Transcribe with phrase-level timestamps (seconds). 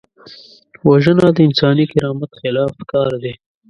[0.89, 3.33] وژنه د انساني کرامت خلاف کار دی